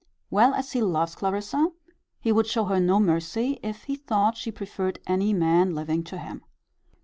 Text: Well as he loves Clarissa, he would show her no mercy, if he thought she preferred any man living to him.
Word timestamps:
Well 0.31 0.55
as 0.55 0.71
he 0.71 0.81
loves 0.81 1.13
Clarissa, 1.13 1.67
he 2.19 2.31
would 2.31 2.47
show 2.47 2.65
her 2.65 2.79
no 2.79 2.99
mercy, 2.99 3.59
if 3.61 3.83
he 3.83 3.95
thought 3.95 4.35
she 4.35 4.51
preferred 4.51 4.97
any 5.05 5.31
man 5.31 5.75
living 5.75 6.03
to 6.05 6.17
him. 6.17 6.43